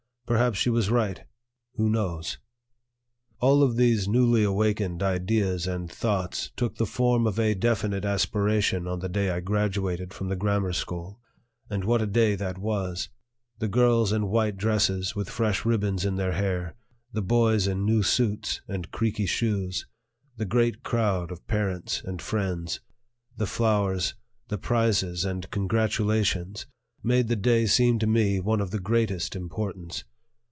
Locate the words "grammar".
10.37-10.71